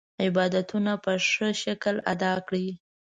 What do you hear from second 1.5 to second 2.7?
شکل ادا کړي.